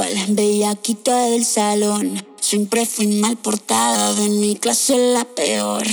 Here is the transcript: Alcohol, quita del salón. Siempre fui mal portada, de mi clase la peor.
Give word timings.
Alcohol, 0.00 0.78
quita 0.82 1.26
del 1.26 1.44
salón. 1.44 2.24
Siempre 2.40 2.86
fui 2.86 3.06
mal 3.06 3.36
portada, 3.36 4.14
de 4.14 4.28
mi 4.28 4.56
clase 4.56 4.96
la 4.96 5.24
peor. 5.24 5.86